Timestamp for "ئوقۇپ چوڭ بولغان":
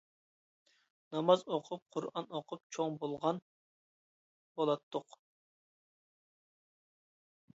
2.39-3.41